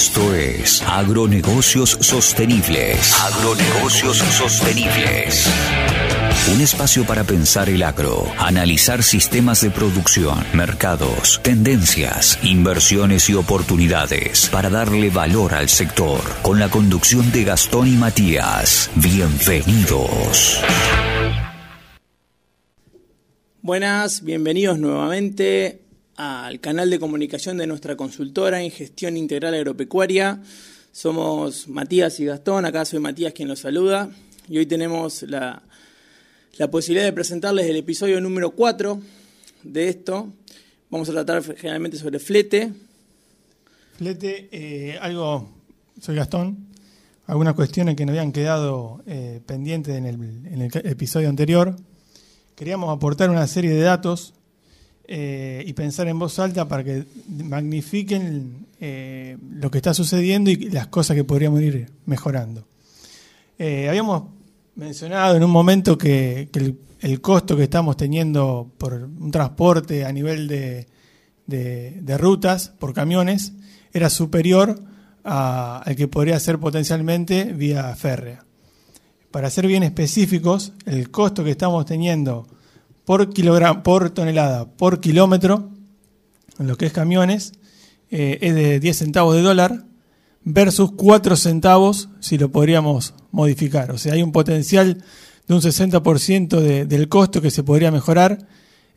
Esto 0.00 0.34
es 0.34 0.80
Agronegocios 0.80 1.90
Sostenibles. 2.00 3.20
Agronegocios 3.20 4.16
Sostenibles. 4.16 5.46
Un 6.54 6.62
espacio 6.62 7.04
para 7.04 7.22
pensar 7.24 7.68
el 7.68 7.82
agro, 7.82 8.24
analizar 8.38 9.02
sistemas 9.02 9.60
de 9.60 9.70
producción, 9.70 10.42
mercados, 10.54 11.38
tendencias, 11.42 12.38
inversiones 12.42 13.28
y 13.28 13.34
oportunidades 13.34 14.48
para 14.48 14.70
darle 14.70 15.10
valor 15.10 15.52
al 15.52 15.68
sector. 15.68 16.22
Con 16.40 16.58
la 16.58 16.70
conducción 16.70 17.30
de 17.30 17.44
Gastón 17.44 17.86
y 17.86 17.96
Matías. 17.96 18.90
Bienvenidos. 18.94 20.62
Buenas, 23.60 24.24
bienvenidos 24.24 24.78
nuevamente 24.78 25.79
al 26.20 26.60
canal 26.60 26.90
de 26.90 26.98
comunicación 26.98 27.56
de 27.56 27.66
nuestra 27.66 27.96
consultora 27.96 28.62
en 28.62 28.70
gestión 28.70 29.16
integral 29.16 29.54
agropecuaria. 29.54 30.42
Somos 30.92 31.66
Matías 31.66 32.20
y 32.20 32.26
Gastón, 32.26 32.66
acá 32.66 32.84
soy 32.84 32.98
Matías 32.98 33.32
quien 33.32 33.48
los 33.48 33.60
saluda 33.60 34.10
y 34.46 34.58
hoy 34.58 34.66
tenemos 34.66 35.22
la, 35.22 35.62
la 36.58 36.70
posibilidad 36.70 37.06
de 37.06 37.14
presentarles 37.14 37.64
el 37.70 37.76
episodio 37.76 38.20
número 38.20 38.50
4 38.50 39.00
de 39.62 39.88
esto. 39.88 40.30
Vamos 40.90 41.08
a 41.08 41.12
tratar 41.12 41.42
generalmente 41.56 41.96
sobre 41.96 42.18
flete. 42.18 42.70
Flete, 43.96 44.50
eh, 44.52 44.98
algo, 45.00 45.48
soy 46.02 46.16
Gastón, 46.16 46.66
algunas 47.28 47.54
cuestiones 47.54 47.96
que 47.96 48.04
nos 48.04 48.10
habían 48.10 48.32
quedado 48.32 49.02
eh, 49.06 49.40
pendientes 49.46 49.96
en 49.96 50.04
el, 50.04 50.16
en 50.16 50.60
el 50.60 50.70
episodio 50.84 51.30
anterior 51.30 51.76
queríamos 52.56 52.94
aportar 52.94 53.30
una 53.30 53.46
serie 53.46 53.70
de 53.70 53.80
datos 53.80 54.34
eh, 55.12 55.64
y 55.66 55.72
pensar 55.72 56.06
en 56.06 56.20
voz 56.20 56.38
alta 56.38 56.68
para 56.68 56.84
que 56.84 57.04
magnifiquen 57.26 58.68
eh, 58.78 59.36
lo 59.54 59.68
que 59.68 59.78
está 59.78 59.92
sucediendo 59.92 60.50
y 60.50 60.70
las 60.70 60.86
cosas 60.86 61.16
que 61.16 61.24
podríamos 61.24 61.60
ir 61.62 61.90
mejorando. 62.06 62.64
Eh, 63.58 63.88
habíamos 63.88 64.22
mencionado 64.76 65.34
en 65.34 65.42
un 65.42 65.50
momento 65.50 65.98
que, 65.98 66.48
el, 67.00 67.20
costo 67.20 67.56
que 67.56 67.64
estamos 67.64 67.96
teniendo 67.96 68.70
por 68.78 68.94
un 68.94 69.32
transporte 69.32 70.04
a 70.04 70.12
nivel 70.12 70.46
de, 70.46 70.86
de, 71.44 72.16
rutas 72.16 72.68
por 72.78 72.94
camiones 72.94 73.52
era 73.92 74.10
superior 74.10 74.80
al 75.24 75.96
que 75.96 76.06
podría 76.06 76.38
ser 76.38 76.60
potencialmente 76.60 77.46
vía 77.52 77.96
férrea 77.96 78.44
para 79.32 79.50
ser 79.50 79.66
bien 79.66 79.82
específicos, 79.82 80.72
el 80.86 81.10
costo 81.10 81.42
que 81.42 81.50
estamos 81.50 81.84
teniendo 81.84 82.46
por, 83.10 83.28
kilogramo, 83.30 83.82
por 83.82 84.10
tonelada, 84.10 84.70
por 84.70 85.00
kilómetro, 85.00 85.68
en 86.60 86.68
lo 86.68 86.76
que 86.76 86.86
es 86.86 86.92
camiones, 86.92 87.54
eh, 88.08 88.38
es 88.40 88.54
de 88.54 88.78
10 88.78 88.98
centavos 88.98 89.34
de 89.34 89.42
dólar 89.42 89.82
versus 90.44 90.92
4 90.92 91.34
centavos 91.34 92.08
si 92.20 92.38
lo 92.38 92.52
podríamos 92.52 93.14
modificar. 93.32 93.90
O 93.90 93.98
sea, 93.98 94.12
hay 94.12 94.22
un 94.22 94.30
potencial 94.30 95.02
de 95.48 95.54
un 95.54 95.60
60% 95.60 96.86
del 96.86 97.08
costo 97.08 97.42
que 97.42 97.50
se 97.50 97.64
podría 97.64 97.90
mejorar 97.90 98.46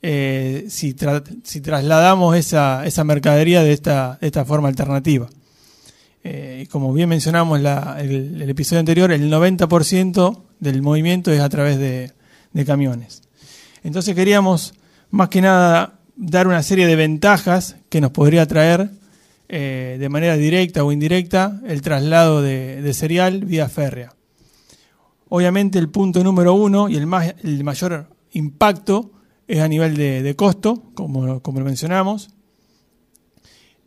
eh, 0.04 0.68
si, 0.70 0.94
trasladamos 0.94 2.38
esa, 2.38 2.86
esa 2.86 3.04
mercadería 3.04 3.64
de 3.64 3.74
esta, 3.74 4.20
de 4.22 4.46
forma 4.46 4.68
alternativa. 4.68 5.28
Eh, 6.24 6.68
como 6.70 6.94
bien 6.94 7.10
mencionamos 7.10 7.60
el, 7.60 8.48
episodio 8.48 8.80
anterior, 8.80 9.12
el 9.12 9.32
90% 9.32 10.44
del 10.60 10.84
movimiento 10.84 11.32
es 11.32 11.40
a 11.40 11.50
través 11.50 11.80
de, 11.80 12.12
camiones. 12.64 13.23
Entonces 13.84 14.16
queríamos 14.16 14.74
más 15.12 15.30
que 15.30 15.42
nada 15.42 16.00
dar 16.16 16.48
una 16.48 16.64
serie 16.64 16.88
de 16.88 16.96
ventajas 16.96 17.76
que 17.90 18.02
nos 18.02 18.12
podría 18.12 18.48
traer 18.48 18.90
eh, 19.50 19.98
de 20.00 20.10
manera 20.10 20.38
directa 20.38 20.84
o 20.84 20.92
indirecta 20.92 21.62
el 21.68 21.82
traslado 21.82 22.42
de, 22.42 22.92
cereal 22.94 23.46
vía 23.46 23.70
férrea. 23.70 24.14
Obviamente 25.30 25.80
el 25.80 25.90
punto 25.90 26.24
número 26.24 26.54
uno 26.54 26.90
y 26.90 26.96
el, 26.96 27.08
más, 27.08 27.36
el 27.44 27.64
mayor 27.64 28.08
impacto 28.32 29.12
es 29.48 29.60
a 29.60 29.68
nivel 29.68 29.96
de, 29.98 30.36
costo, 30.36 30.92
como, 30.94 31.42
como 31.42 31.60
lo 31.60 31.66
mencionamos. 31.66 32.30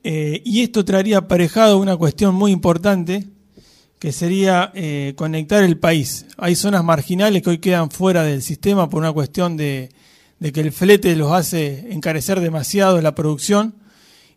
Eh, 0.05 0.43
y 0.45 0.63
esto 0.63 0.85
traería 0.85 1.19
aparejado 1.19 1.79
una 1.79 1.97
cuestión 1.97 2.35
muy 2.35 2.53
importante, 2.53 3.27
que 3.99 4.13
sería 4.13 4.71
eh, 4.75 5.15
conectar 5.17 5.63
el 5.63 5.79
país. 5.79 6.27
Hay 6.37 6.55
zonas 6.55 6.85
marginales 6.85 7.43
que 7.43 7.51
hoy 7.51 7.59
quedan 7.59 7.91
fuera 7.91 8.23
del 8.23 8.43
sistema 8.43 8.91
por 8.91 9.01
una 9.01 9.13
cuestión 9.13 9.57
de, 9.57 9.91
que 10.41 10.61
el 10.61 10.73
flete 10.73 11.17
los 11.17 11.33
hace 11.33 11.93
encarecer 11.93 12.41
demasiado 12.41 13.01
la 13.01 13.15
producción 13.15 13.75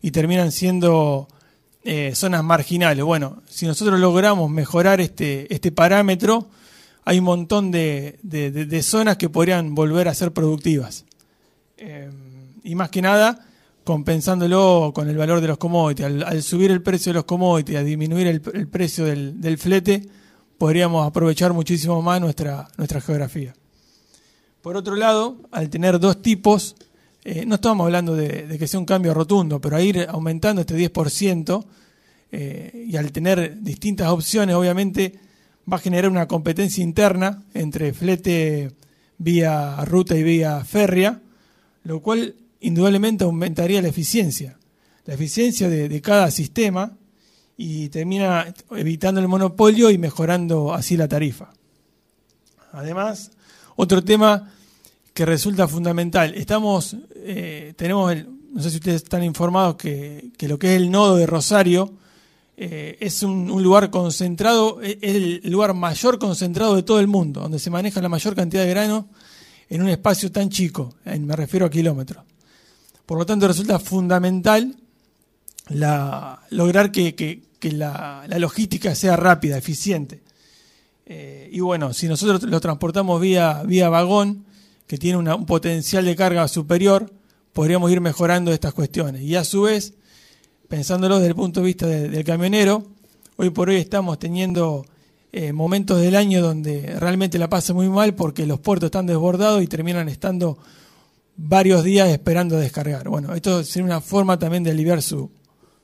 y 0.00 0.12
terminan 0.12 0.50
siendo 0.50 1.28
eh, 1.84 2.12
zonas 2.14 2.42
marginales. 2.42 3.04
Bueno, 3.04 3.42
si 3.48 3.66
nosotros 3.66 4.00
logramos 4.00 4.50
mejorar 4.50 5.00
este, 5.00 5.52
este 5.52 5.72
parámetro, 5.72 6.48
hay 7.04 7.18
un 7.18 7.24
montón 7.24 7.70
de, 7.70 8.18
zonas 8.82 9.18
que 9.18 9.28
podrían 9.28 9.74
volver 9.74 10.08
a 10.08 10.14
ser 10.14 10.32
productivas. 10.32 11.04
y 12.62 12.74
más 12.74 12.90
que 12.90 13.02
nada, 13.02 13.46
compensándolo 13.84 14.92
con 14.94 15.08
el 15.08 15.16
valor 15.16 15.40
de 15.40 15.48
los 15.48 15.58
commodities. 15.58 16.22
Al, 16.24 16.42
subir 16.42 16.70
el 16.70 16.82
precio 16.82 17.10
de 17.10 17.14
los 17.14 17.24
commodities, 17.24 17.78
a 17.78 17.82
disminuir 17.82 18.26
el, 18.26 18.40
precio 18.68 19.04
del, 19.04 19.58
flete, 19.58 20.06
podríamos 20.58 21.06
aprovechar 21.06 21.52
muchísimo 21.52 22.02
más 22.02 22.20
nuestra, 22.20 22.68
nuestra 22.76 23.00
geografía. 23.00 23.54
Por 24.62 24.76
otro 24.76 24.94
lado, 24.94 25.36
al 25.50 25.70
tener 25.70 25.98
dos 25.98 26.20
tipos, 26.20 26.76
eh, 27.24 27.44
no 27.46 27.56
estamos 27.56 27.84
hablando 27.84 28.14
de, 28.14 28.56
que 28.58 28.68
sea 28.68 28.78
un 28.78 28.86
cambio 28.86 29.14
rotundo, 29.14 29.60
pero 29.60 29.76
a 29.76 29.80
ir 29.80 30.06
aumentando 30.08 30.60
este 30.60 30.76
10% 30.76 31.64
eh, 32.32 32.86
y 32.88 32.96
al 32.96 33.10
tener 33.10 33.60
distintas 33.62 34.08
opciones, 34.08 34.54
obviamente 34.54 35.18
va 35.70 35.76
a 35.76 35.80
generar 35.80 36.10
una 36.10 36.28
competencia 36.28 36.82
interna 36.82 37.42
entre 37.54 37.92
flete 37.92 38.72
vía 39.18 39.84
ruta 39.84 40.16
y 40.16 40.22
vía 40.22 40.64
férrea, 40.64 41.20
lo 41.84 42.00
cual 42.00 42.34
indudablemente 42.60 43.24
aumentaría 43.24 43.82
la 43.82 43.88
eficiencia, 43.88 44.58
la 45.04 45.14
eficiencia 45.14 45.68
de, 45.68 46.00
cada 46.00 46.30
sistema 46.30 46.96
y 47.56 47.88
termina 47.88 48.52
evitando 48.70 49.20
el 49.20 49.28
monopolio 49.28 49.90
y 49.90 49.98
mejorando 49.98 50.72
así 50.72 50.96
la 50.96 51.08
tarifa. 51.08 51.50
Además, 52.72 53.32
otro 53.76 54.04
tema 54.04 54.52
que 55.12 55.26
resulta 55.26 55.66
fundamental, 55.66 56.34
estamos, 56.34 56.96
eh, 57.16 57.74
tenemos, 57.76 58.12
el, 58.12 58.28
no 58.52 58.62
sé 58.62 58.70
si 58.70 58.76
ustedes 58.76 59.02
están 59.02 59.24
informados 59.24 59.76
que, 59.76 60.30
lo 60.40 60.58
que 60.58 60.74
es 60.74 60.80
el 60.80 60.90
nodo 60.90 61.16
de 61.16 61.26
Rosario 61.26 61.94
eh, 62.56 62.96
es 63.00 63.22
un, 63.22 63.50
un, 63.50 63.62
lugar 63.62 63.90
concentrado, 63.90 64.80
es 64.82 64.98
el 65.02 65.40
lugar 65.50 65.74
mayor 65.74 66.18
concentrado 66.18 66.76
de 66.76 66.82
todo 66.82 67.00
el 67.00 67.08
mundo, 67.08 67.40
donde 67.40 67.58
se 67.58 67.70
maneja 67.70 68.00
la 68.00 68.08
mayor 68.08 68.36
cantidad 68.36 68.62
de 68.62 68.70
grano 68.70 69.08
en 69.68 69.82
un 69.82 69.88
espacio 69.88 70.30
tan 70.30 70.50
chico, 70.50 70.94
me 71.04 71.36
refiero 71.36 71.66
a 71.66 71.70
kilómetros. 71.70 72.29
Por 73.10 73.18
lo 73.18 73.26
tanto, 73.26 73.48
resulta 73.48 73.80
fundamental 73.80 74.76
lograr 75.68 76.92
que, 76.92 77.42
la, 77.72 78.24
logística 78.38 78.94
sea 78.94 79.16
rápida, 79.16 79.58
eficiente. 79.58 80.22
Eh, 81.06 81.48
y 81.50 81.58
bueno, 81.58 81.92
si 81.92 82.06
nosotros 82.06 82.44
lo 82.44 82.60
transportamos 82.60 83.20
vía, 83.20 83.64
vía 83.66 83.88
vagón, 83.88 84.44
que 84.86 84.96
tiene 84.96 85.18
un 85.18 85.44
potencial 85.44 86.04
de 86.04 86.14
carga 86.14 86.46
superior, 86.46 87.12
podríamos 87.52 87.90
ir 87.90 88.00
mejorando 88.00 88.52
estas 88.52 88.74
cuestiones. 88.74 89.22
Y 89.22 89.34
a 89.34 89.42
su 89.42 89.62
vez, 89.62 89.94
pensándolo 90.68 91.16
desde 91.16 91.30
el 91.30 91.34
punto 91.34 91.62
de 91.62 91.66
vista 91.66 91.88
del 91.88 92.22
camionero, 92.22 92.86
hoy 93.34 93.50
por 93.50 93.70
hoy 93.70 93.78
estamos 93.78 94.20
teniendo 94.20 94.86
eh, 95.32 95.52
momentos 95.52 96.00
del 96.00 96.14
año 96.14 96.42
donde 96.42 96.94
realmente 97.00 97.40
la 97.40 97.50
pasa 97.50 97.74
muy 97.74 97.88
mal 97.88 98.14
porque 98.14 98.46
los 98.46 98.60
puertos 98.60 98.86
están 98.86 99.06
desbordados 99.06 99.64
y 99.64 99.66
terminan 99.66 100.08
estando 100.08 100.58
varios 101.42 101.84
días 101.84 102.08
esperando 102.08 102.58
descargar. 102.58 103.08
Bueno, 103.08 103.34
esto 103.34 103.64
sería 103.64 103.86
una 103.86 104.00
forma 104.00 104.38
también 104.38 104.62
de 104.62 104.70
aliviar 104.70 105.00
su, 105.00 105.30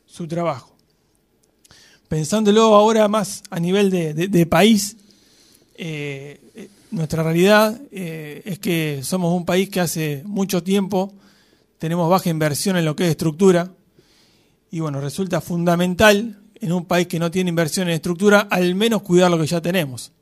su 0.05 0.29
trabajo. 0.29 0.77
Pensándolo 2.09 2.75
ahora 2.75 3.09
más 3.09 3.43
a 3.51 3.59
nivel 3.59 3.91
de, 3.91 4.47
país, 4.47 4.97
eh, 5.77 6.69
nuestra 6.91 7.23
realidad 7.23 7.81
eh, 7.91 8.43
es 8.45 8.59
que 8.59 9.01
somos 9.03 9.35
un 9.35 9.45
país 9.45 9.69
que 9.69 9.81
hace 9.81 10.23
mucho 10.25 10.63
tiempo 10.63 11.13
tenemos 11.79 12.09
baja 12.09 12.31
inversión 12.31 12.77
en 12.77 12.85
lo 12.85 12.95
que 12.95 13.05
es 13.05 13.11
estructura 13.11 13.73
y 14.71 14.81
bueno, 14.81 15.01
resulta 15.01 15.41
fundamental 15.41 16.39
en 16.55 16.73
un 16.73 16.85
país 16.85 17.09
que 17.09 17.19
no 17.19 17.31
tiene 17.31 17.51
inversión 17.51 17.89
en 17.89 17.95
estructura 17.95 18.47
al 18.51 18.75
menos 18.75 19.03
cuidar 19.03 19.31
lo 19.31 19.39
que 19.39 19.47
ya 19.47 19.61
tenemos. 19.61 20.13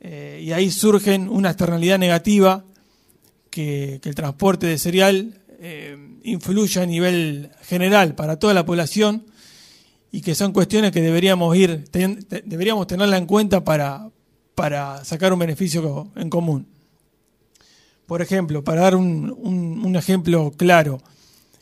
Eh, 0.00 0.42
y 0.44 0.52
ahí 0.52 0.70
surgen 0.70 1.28
una 1.28 1.50
externalidad 1.50 1.98
negativa 1.98 2.64
que, 3.58 4.00
el 4.04 4.14
transporte 4.14 4.68
de 4.68 4.78
cereal 4.78 5.34
eh, 5.58 5.96
influya 6.22 6.82
a 6.82 6.86
nivel 6.86 7.50
general 7.62 8.14
para 8.14 8.38
toda 8.38 8.54
la 8.54 8.64
población 8.64 9.26
y 10.12 10.20
que 10.20 10.36
son 10.36 10.52
cuestiones 10.52 10.92
que 10.92 11.00
deberíamos 11.00 11.56
ir 11.56 11.84
deberíamos 12.44 12.86
tenerla 12.86 13.16
en 13.16 13.26
cuenta 13.26 13.64
para, 13.64 14.10
para 14.54 15.04
sacar 15.04 15.32
un 15.32 15.40
beneficio 15.40 16.12
en 16.14 16.30
común. 16.30 16.68
Por 18.06 18.22
ejemplo, 18.22 18.62
para 18.62 18.82
dar 18.82 18.94
un, 18.94 19.92
ejemplo 19.96 20.52
claro, 20.56 21.02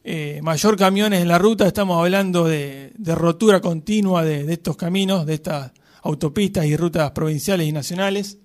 eh, 0.04 0.40
mayor 0.42 0.76
camiones 0.76 1.22
en 1.22 1.28
la 1.28 1.38
ruta, 1.38 1.66
estamos 1.66 1.98
hablando 1.98 2.44
de, 2.44 2.92
rotura 3.06 3.60
continua 3.62 4.22
de, 4.22 4.52
estos 4.52 4.76
caminos, 4.76 5.24
de 5.24 5.34
estas 5.34 5.72
autopistas 6.02 6.66
y 6.66 6.76
rutas 6.76 7.10
provinciales 7.12 7.66
y 7.66 7.72
nacionales, 7.72 8.38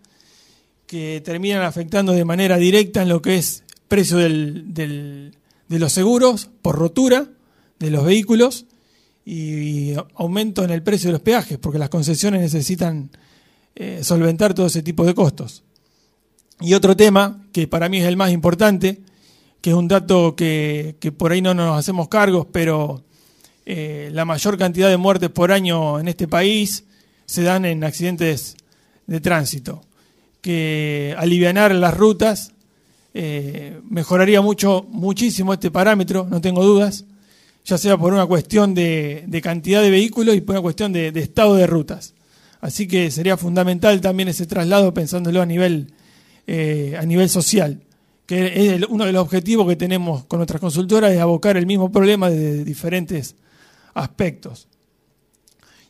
que 0.92 1.22
terminan 1.24 1.62
afectando 1.62 2.12
de 2.12 2.26
manera 2.26 2.58
directa 2.58 3.02
en 3.02 3.08
lo 3.08 3.22
que 3.22 3.38
es 3.38 3.64
precio 3.88 4.18
de 4.18 5.32
los 5.70 5.94
seguros 5.94 6.50
por 6.62 6.76
rotura 6.76 7.30
de 7.80 7.92
los 7.92 8.04
vehículos 8.04 8.66
y, 9.24 9.94
aumento 10.16 10.66
en 10.66 10.70
el 10.70 10.84
precio 10.84 11.08
de 11.08 11.14
los 11.14 11.22
peajes, 11.22 11.58
porque 11.60 11.80
las 11.80 11.88
concesiones 11.88 12.42
necesitan 12.42 13.10
eh, 13.74 14.02
solventar 14.04 14.54
todo 14.54 14.66
ese 14.66 14.84
tipo 14.84 15.06
de 15.06 15.14
costos. 15.14 15.64
Y 16.60 16.74
otro 16.74 16.98
tema, 16.98 17.42
que 17.54 17.70
para 17.70 17.88
mí 17.88 18.00
es 18.00 18.06
el 18.06 18.18
más 18.18 18.34
importante, 18.34 19.00
que 19.62 19.70
es 19.70 19.76
un 19.78 19.88
dato 19.88 20.36
que, 20.36 20.98
por 21.18 21.32
ahí 21.32 21.42
no 21.42 21.54
nos 21.54 21.80
hacemos 21.80 22.10
cargos, 22.10 22.48
pero 22.52 23.02
eh, 23.66 24.10
la 24.12 24.26
mayor 24.26 24.58
cantidad 24.58 24.90
de 24.90 24.98
muertes 24.98 25.30
por 25.30 25.54
año 25.54 26.02
en 26.02 26.10
este 26.10 26.28
país 26.28 26.84
se 27.28 27.44
dan 27.44 27.64
en 27.64 27.82
accidentes 27.86 28.58
de 29.08 29.22
tránsito. 29.22 29.84
Que 30.42 31.16
alivianar 31.18 31.74
las 31.76 31.96
rutas 31.96 32.54
eh, 33.14 33.80
mejoraría 33.90 34.42
mucho, 34.42 34.86
muchísimo 34.90 35.54
este 35.54 35.70
parámetro, 35.70 36.28
no 36.30 36.42
tengo 36.42 36.64
dudas, 36.64 37.06
ya 37.66 37.78
sea 37.78 37.98
por 37.98 38.14
una 38.14 38.26
cuestión 38.26 38.74
de, 38.74 39.42
cantidad 39.44 39.82
de 39.82 39.92
vehículos 39.92 40.36
y 40.36 40.42
por 40.42 40.56
una 40.56 40.62
cuestión 40.62 40.94
de, 40.94 41.08
estado 41.16 41.56
de 41.56 41.68
rutas. 41.68 42.14
Así 42.60 42.88
que 42.88 43.12
sería 43.12 43.38
fundamental 43.38 44.02
también 44.02 44.30
ese 44.30 44.46
traslado 44.46 44.94
pensándolo 44.94 45.42
a 45.42 45.46
nivel, 45.46 45.94
eh, 46.48 46.96
a 47.00 47.06
nivel 47.06 47.30
social 47.30 47.82
que 48.32 48.76
es 48.76 48.86
uno 48.88 49.06
de 49.06 49.12
los 49.12 49.24
objetivos 49.24 49.68
que 49.68 49.76
tenemos 49.76 50.24
con 50.24 50.40
nuestras 50.40 50.62
consultoras, 50.62 51.12
es 51.12 51.20
abocar 51.20 51.58
el 51.58 51.66
mismo 51.66 51.92
problema 51.92 52.30
de 52.30 52.64
diferentes 52.64 53.36
aspectos. 53.94 54.70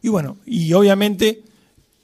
Y 0.02 0.10
bueno, 0.10 0.38
y 0.44 0.74
obviamente 0.74 1.44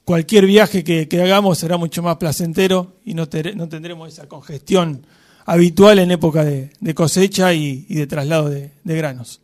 cualquier 0.07 0.45
viaje 0.45 0.86
que, 0.86 1.21
hagamos 1.21 1.57
será 1.57 1.75
mucho 1.75 2.01
más 2.01 2.15
placentero 2.15 2.94
y 3.04 3.13
no, 3.13 3.27
tendremos 3.27 4.07
esa 4.07 4.25
congestión 4.25 5.06
habitual 5.45 6.00
en 6.00 6.12
época 6.12 6.45
de, 6.45 6.69
cosecha 6.95 7.54
y, 7.54 7.83
de 7.89 8.07
traslado 8.07 8.50
de, 8.50 8.71
granos. 8.86 9.42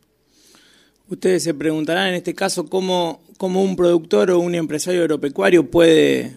Ustedes 1.10 1.42
se 1.42 1.52
preguntarán 1.52 2.08
en 2.08 2.14
este 2.14 2.34
caso 2.34 2.64
cómo, 2.64 3.20
un 3.38 3.76
productor 3.76 4.30
o 4.30 4.38
un 4.38 4.54
empresario 4.54 5.02
agropecuario 5.02 5.70
puede 5.70 6.34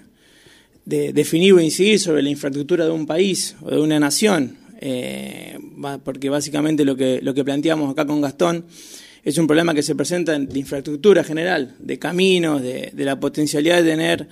de 0.83 1.13
definir 1.13 1.53
o 1.53 1.62
incidir 1.62 1.97
sobre 1.97 2.21
la 2.21 2.29
infraestructura 2.29 2.83
de 2.83 2.91
un 2.91 3.06
país 3.06 3.56
o 3.62 3.69
de 3.69 3.79
una 3.79 3.97
nación, 3.97 4.57
eh, 4.81 5.57
porque 6.03 6.29
básicamente 6.29 6.83
lo 6.83 6.97
que, 6.97 7.21
lo 7.21 7.33
que 7.33 7.45
planteamos 7.45 7.89
acá 7.89 8.06
con 8.06 8.19
Gastón 8.19 8.65
es 9.29 9.38
un 9.38 9.47
problema 9.47 9.74
que 9.74 9.83
se 9.83 9.95
presenta 9.95 10.35
en 10.35 10.47
de 10.47 10.59
infraestructura 10.59 11.24
general, 11.24 11.75
de 11.79 12.00
caminos, 12.00 12.62
de, 12.62 12.91
la 12.95 13.19
potencialidad 13.19 13.83
de 13.83 13.89
tener 13.89 14.27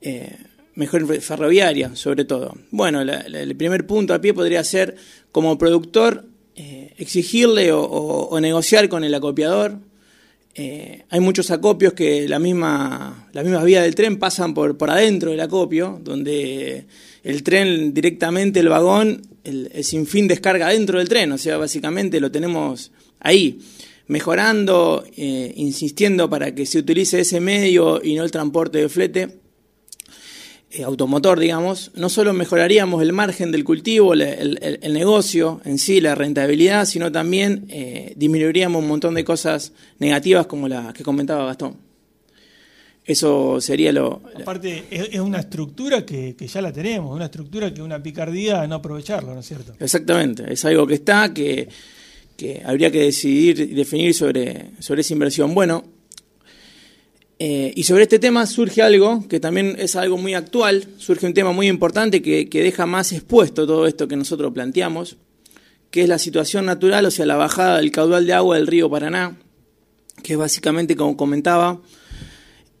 eh, 0.00 0.36
mejor 0.74 1.20
ferroviaria, 1.20 1.94
sobre 1.94 2.24
todo. 2.24 2.54
Bueno, 2.70 3.02
el 3.02 3.56
primer 3.56 3.86
punto 3.86 4.14
a 4.14 4.20
pie 4.20 4.32
podría 4.32 4.64
ser, 4.64 4.96
como 5.32 5.58
productor, 5.58 6.24
eh, 6.56 6.94
exigirle 6.98 7.72
o 7.72 8.38
negociar 8.40 8.88
con 8.88 9.04
el 9.04 9.14
acopiador. 9.14 9.78
Eh, 10.54 11.04
hay 11.08 11.20
muchos 11.20 11.50
acopios 11.50 11.94
que 11.94 12.28
la 12.28 12.38
misma, 12.38 13.28
las 13.32 13.42
mismas 13.42 13.64
vías 13.64 13.84
del 13.84 13.94
tren 13.94 14.18
pasan 14.18 14.52
por, 14.52 14.76
por 14.76 14.90
adentro 14.90 15.30
del 15.30 15.40
acopio, 15.40 15.98
donde 16.04 16.84
el 17.24 17.42
tren 17.42 17.94
directamente, 17.94 18.60
el 18.60 18.68
vagón, 18.68 19.22
el, 19.44 19.70
sinfín 19.82 20.28
descarga 20.28 20.68
dentro 20.68 20.98
del 20.98 21.08
tren, 21.08 21.32
o 21.32 21.38
sea, 21.38 21.56
básicamente 21.56 22.20
lo 22.20 22.30
tenemos 22.30 22.92
ahí, 23.20 23.60
mejorando, 24.12 25.04
eh, 25.16 25.54
insistiendo 25.56 26.28
para 26.28 26.54
que 26.54 26.66
se 26.66 26.78
utilice 26.78 27.20
ese 27.20 27.40
medio 27.40 28.00
y 28.04 28.14
no 28.14 28.24
el 28.24 28.30
transporte 28.30 28.78
de 28.78 28.88
flete. 28.90 29.38
Eh, 30.70 30.84
automotor, 30.84 31.40
digamos, 31.40 31.90
no 31.94 32.10
solo 32.10 32.34
mejoraríamos 32.34 33.02
el 33.02 33.12
margen 33.12 33.50
del 33.52 33.64
cultivo, 33.64 34.12
el, 34.12 34.80
negocio 34.92 35.60
en 35.64 35.78
sí, 35.78 36.00
la 36.00 36.14
rentabilidad, 36.14 36.84
sino 36.84 37.10
también 37.10 37.66
eh, 37.68 38.12
disminuiríamos 38.16 38.82
un 38.82 38.88
montón 38.88 39.14
de 39.14 39.24
cosas 39.24 39.72
negativas 39.98 40.46
como 40.46 40.68
las 40.68 40.92
que 40.92 41.02
comentaba 41.02 41.46
Gastón. 41.46 41.76
Eso 43.04 43.60
sería 43.60 43.92
lo... 43.92 44.22
Aparte, 44.40 44.84
es 44.90 45.20
una 45.20 45.40
estructura 45.40 46.06
que, 46.06 46.36
ya 46.38 46.62
la 46.62 46.72
tenemos, 46.72 47.14
una 47.14 47.24
estructura 47.24 47.72
que 47.74 47.82
una 47.82 48.00
picardía 48.02 48.66
no 48.66 48.76
aprovecharlo, 48.76 49.34
¿no 49.34 49.40
es 49.40 49.46
cierto? 49.46 49.74
Exactamente, 49.80 50.52
es 50.52 50.64
algo 50.64 50.86
que 50.86 50.94
está, 50.94 51.34
que, 51.34 51.68
que 52.36 52.62
habría 52.64 52.90
que 52.90 53.00
decidir 53.00 53.60
y 53.60 53.66
definir 53.66 54.14
sobre, 54.14 54.70
sobre 54.80 55.02
esa 55.02 55.12
inversión. 55.12 55.54
Bueno, 55.54 55.84
eh, 57.44 57.72
y 57.74 57.82
sobre 57.82 58.04
este 58.04 58.20
tema 58.20 58.46
surge 58.46 58.82
algo 58.82 59.26
que 59.28 59.40
también 59.40 59.74
es 59.76 59.96
algo 59.96 60.16
muy 60.16 60.34
actual, 60.34 60.86
surge 60.98 61.26
un 61.26 61.34
tema 61.34 61.50
muy 61.50 61.66
importante 61.66 62.22
que, 62.22 62.46
deja 62.48 62.86
más 62.86 63.10
expuesto 63.10 63.66
todo 63.66 63.88
esto 63.88 64.06
que 64.06 64.14
nosotros 64.14 64.52
planteamos, 64.52 65.16
que 65.90 66.02
es 66.02 66.08
la 66.08 66.18
situación 66.18 66.66
natural, 66.66 67.04
o 67.04 67.10
sea, 67.10 67.26
la 67.26 67.34
bajada 67.34 67.78
del 67.78 67.90
caudal 67.90 68.26
de 68.26 68.32
agua 68.32 68.54
del 68.54 68.68
río 68.68 68.88
Paraná, 68.88 69.40
que 70.22 70.36
básicamente, 70.36 70.94
como 70.94 71.16
comentaba, 71.16 71.80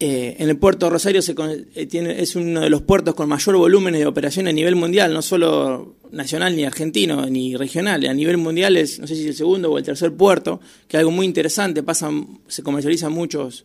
eh, 0.04 0.34
en 0.40 0.48
el 0.48 0.56
puerto 0.56 0.90
Rosario 0.90 1.22
se, 1.22 1.32
eh, 1.76 2.16
es 2.18 2.34
uno 2.34 2.62
de 2.62 2.68
los 2.68 2.82
puertos 2.82 3.14
con 3.14 3.28
mayor 3.28 3.56
volumen 3.56 3.94
de 3.94 4.04
operaciones 4.04 4.50
a 4.50 4.52
nivel 4.52 4.74
mundial, 4.74 5.14
no 5.14 5.22
solo 5.22 5.94
nacional 6.10 6.56
ni 6.56 6.64
argentino 6.64 7.24
ni 7.26 7.54
regional, 7.54 8.04
a 8.04 8.12
nivel 8.12 8.36
mundial 8.36 8.76
es, 8.76 8.98
no 8.98 9.06
sé 9.06 9.14
si 9.14 9.28
el 9.28 9.34
segundo 9.36 9.70
o 9.70 9.78
el 9.78 9.84
tercer 9.84 10.12
puerto, 10.12 10.60
que 10.88 10.96
es 10.96 10.98
algo 10.98 11.12
muy 11.12 11.24
interesante, 11.24 11.84
pasan, 11.84 12.40
se 12.48 12.64
comercializan 12.64 13.12
muchos 13.12 13.64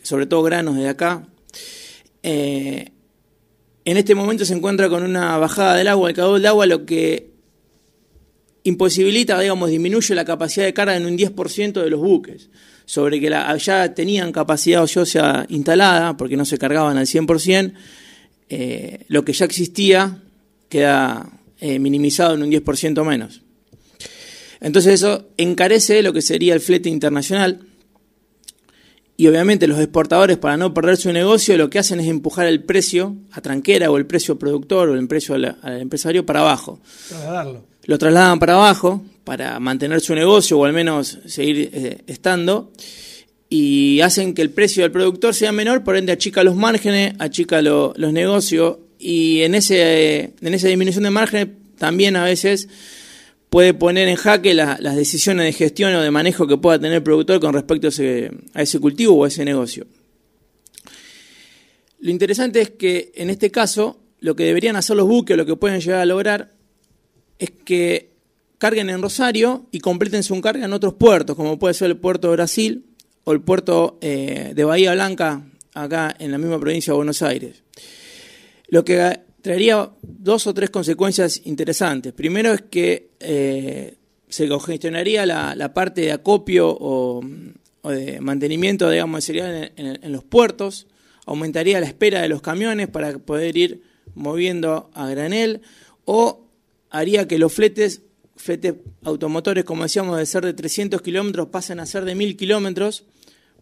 sobre 0.00 0.26
todo 0.26 0.44
granos 0.44 0.76
de 0.76 0.88
acá. 0.88 1.26
Eh, 2.22 2.92
en 3.84 3.96
este 3.96 4.14
momento 4.14 4.44
se 4.44 4.54
encuentra 4.54 4.88
con 4.88 5.02
una 5.02 5.36
bajada 5.38 5.74
del 5.74 5.88
agua, 5.88 6.10
el 6.10 6.14
caudal 6.14 6.40
de 6.40 6.46
agua, 6.46 6.66
lo 6.66 6.86
que 6.86 7.32
imposibilita, 8.62 9.40
digamos, 9.40 9.70
disminuye 9.70 10.14
la 10.14 10.24
capacidad 10.24 10.66
de 10.66 10.72
carga 10.72 10.96
en 10.96 11.04
un 11.04 11.18
10% 11.18 11.82
de 11.82 11.90
los 11.90 11.98
buques, 11.98 12.48
sobre 12.84 13.20
que 13.20 13.30
la, 13.30 13.56
ya 13.56 13.94
tenían 13.94 14.32
capacidad 14.32 14.82
ociosa 14.82 15.46
instalada, 15.48 16.16
porque 16.16 16.36
no 16.36 16.44
se 16.44 16.58
cargaban 16.58 16.98
al 16.98 17.06
100%, 17.06 17.72
eh, 18.50 19.04
lo 19.08 19.24
que 19.24 19.32
ya 19.32 19.46
existía 19.46 20.22
queda 20.68 21.30
eh, 21.60 21.78
minimizado 21.78 22.34
en 22.34 22.42
un 22.42 22.50
10% 22.50 23.04
menos. 23.04 23.42
Entonces 24.60 24.94
eso 24.94 25.28
encarece 25.36 26.02
lo 26.02 26.12
que 26.12 26.22
sería 26.22 26.54
el 26.54 26.60
flete 26.60 26.88
internacional, 26.88 27.60
y 29.16 29.28
obviamente 29.28 29.68
los 29.68 29.78
exportadores, 29.78 30.38
para 30.38 30.56
no 30.56 30.74
perder 30.74 30.96
su 30.96 31.12
negocio, 31.12 31.56
lo 31.56 31.70
que 31.70 31.78
hacen 31.78 32.00
es 32.00 32.08
empujar 32.08 32.46
el 32.46 32.64
precio 32.64 33.14
a 33.30 33.40
tranquera 33.40 33.90
o 33.90 33.96
el 33.96 34.06
precio 34.06 34.38
productor 34.38 34.88
o 34.88 34.94
el 34.94 35.06
precio 35.06 35.36
al, 35.36 35.56
empresario 35.80 36.26
para 36.26 36.40
abajo. 36.40 36.80
Trasladarlo. 37.08 37.64
Lo 37.84 37.98
trasladan 37.98 38.40
para 38.40 38.54
abajo 38.54 39.04
para 39.22 39.60
mantener 39.60 40.00
su 40.00 40.14
negocio 40.14 40.58
o 40.58 40.64
al 40.64 40.72
menos 40.72 41.18
seguir 41.26 41.70
eh, 41.72 41.98
estando. 42.08 42.72
Y 43.48 44.00
hacen 44.00 44.34
que 44.34 44.42
el 44.42 44.50
precio 44.50 44.82
del 44.82 44.90
productor 44.90 45.32
sea 45.32 45.52
menor, 45.52 45.84
por 45.84 45.96
ende 45.96 46.10
achica 46.10 46.42
los 46.42 46.56
márgenes, 46.56 47.14
achica 47.20 47.62
los 47.62 48.12
negocios. 48.12 48.78
Y 48.98 49.42
en, 49.42 49.54
ese, 49.54 50.32
en 50.40 50.54
esa 50.54 50.66
disminución 50.66 51.04
de 51.04 51.10
márgenes 51.10 51.48
también 51.78 52.16
a 52.16 52.24
veces 52.24 52.68
puede 53.54 53.72
poner 53.72 54.08
en 54.08 54.16
jaque 54.16 54.52
las 54.52 54.96
decisiones 54.96 55.46
de 55.46 55.52
gestión 55.52 55.94
o 55.94 56.00
de 56.00 56.10
manejo 56.10 56.48
que 56.48 56.56
pueda 56.56 56.76
tener 56.76 56.94
el 56.94 57.02
productor 57.04 57.38
con 57.38 57.52
respecto 57.52 57.86
a 57.86 57.90
ese, 58.60 58.80
cultivo 58.80 59.14
o 59.14 59.24
a 59.24 59.28
ese 59.28 59.44
negocio. 59.44 59.86
Lo 62.00 62.10
interesante 62.10 62.60
es 62.60 62.70
que 62.70 63.12
en 63.14 63.30
este 63.30 63.52
caso 63.52 64.00
lo 64.18 64.34
que 64.34 64.42
deberían 64.42 64.74
hacer 64.74 64.96
los 64.96 65.06
buques, 65.06 65.36
lo 65.36 65.46
que 65.46 65.54
pueden 65.54 65.80
llegar 65.80 66.00
a 66.00 66.04
lograr, 66.04 66.50
es 67.38 67.52
que 67.64 68.10
carguen 68.58 68.90
en 68.90 69.00
Rosario 69.00 69.66
y 69.70 69.78
completen 69.78 70.24
su 70.24 70.40
carga 70.40 70.64
en 70.64 70.72
otros 70.72 70.94
puertos, 70.94 71.36
como 71.36 71.56
puede 71.56 71.74
ser 71.74 71.92
el 71.92 71.96
puerto 71.96 72.30
de 72.30 72.34
Brasil 72.34 72.86
o 73.22 73.30
el 73.30 73.40
puerto 73.40 73.98
eh, 74.00 74.50
de 74.52 74.64
Bahía 74.64 74.94
Blanca, 74.94 75.44
acá 75.74 76.12
en 76.18 76.32
la 76.32 76.38
misma 76.38 76.58
provincia 76.58 76.92
de 76.92 76.96
Buenos 76.96 77.22
Aires. 77.22 77.62
Lo 78.66 78.84
que 78.84 79.20
traería 79.44 79.90
dos 80.00 80.46
o 80.46 80.54
tres 80.54 80.70
consecuencias 80.70 81.42
interesantes. 81.44 82.14
Primero 82.14 82.54
es 82.54 82.62
que 82.62 83.10
eh, 83.20 83.94
se 84.26 84.48
congestionaría 84.48 85.26
la, 85.26 85.74
parte 85.74 86.00
de 86.00 86.12
acopio 86.12 86.74
o, 86.80 87.22
de 87.84 88.22
mantenimiento, 88.22 88.88
digamos, 88.88 89.18
de 89.18 89.26
cereal 89.26 89.72
en, 89.76 90.12
los 90.12 90.24
puertos, 90.24 90.86
aumentaría 91.26 91.78
la 91.78 91.84
espera 91.84 92.22
de 92.22 92.30
los 92.30 92.40
camiones 92.40 92.88
para 92.88 93.18
poder 93.18 93.54
ir 93.58 93.82
moviendo 94.14 94.90
a 94.94 95.10
granel, 95.10 95.60
o 96.06 96.46
haría 96.88 97.28
que 97.28 97.36
los 97.36 97.52
fletes, 97.52 98.00
fletes 98.36 98.76
automotores, 99.02 99.64
como 99.64 99.82
decíamos, 99.82 100.16
de 100.16 100.24
ser 100.24 100.46
de 100.46 100.54
300 100.54 101.02
kilómetros, 101.02 101.48
pasen 101.48 101.80
a 101.80 101.86
ser 101.86 102.06
de 102.06 102.14
1000 102.14 102.38
kilómetros, 102.38 103.04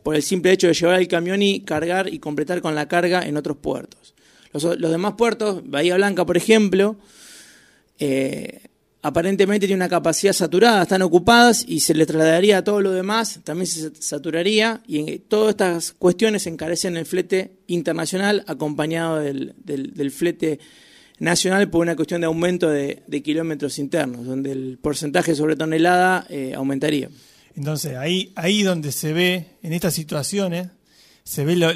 por 0.04 0.14
el 0.14 0.22
simple 0.22 0.52
hecho 0.52 0.68
de 0.68 0.74
llevar 0.74 1.00
el 1.00 1.08
camión 1.08 1.42
y 1.42 1.62
cargar 1.62 2.06
y 2.06 2.20
completar 2.20 2.62
con 2.62 2.76
la 2.76 2.86
carga 2.86 3.26
en 3.26 3.36
otros 3.36 3.56
puertos. 3.56 4.14
Los, 4.52 4.78
demás 4.78 5.14
puertos, 5.16 5.68
Bahía 5.68 5.96
Blanca, 5.96 6.26
por 6.26 6.36
ejemplo, 6.36 6.96
eh, 7.98 8.62
aparentemente 9.02 9.66
tiene 9.66 9.78
una 9.78 9.88
capacidad 9.88 10.32
saturada, 10.32 10.82
están 10.82 11.02
ocupadas 11.02 11.64
y 11.66 11.80
se 11.80 11.94
le 11.94 12.06
trasladaría 12.06 12.58
a 12.58 12.64
todo 12.64 12.80
lo 12.80 12.92
demás, 12.92 13.40
también 13.44 13.66
se 13.66 13.90
saturaría 13.96 14.82
y 14.86 15.18
todas 15.18 15.50
estas 15.50 15.92
cuestiones 15.92 16.46
encarecen 16.46 16.96
el 16.96 17.06
flete 17.06 17.56
internacional 17.66 18.44
acompañado 18.46 19.18
del, 19.18 20.10
flete 20.14 20.60
nacional 21.18 21.68
por 21.68 21.82
una 21.82 21.96
cuestión 21.96 22.20
de 22.20 22.26
aumento 22.26 22.68
de, 22.68 23.22
kilómetros 23.24 23.78
internos, 23.78 24.24
donde 24.24 24.52
el 24.52 24.78
porcentaje 24.80 25.34
sobre 25.34 25.56
tonelada 25.56 26.26
eh, 26.30 26.54
aumentaría. 26.54 27.08
Entonces, 27.56 27.96
ahí, 27.96 28.32
ahí 28.34 28.62
donde 28.62 28.92
se 28.92 29.12
ve, 29.12 29.46
en 29.62 29.72
estas 29.72 29.94
situaciones, 29.94 30.68
se 31.24 31.44
ve 31.44 31.56
lo, 31.56 31.68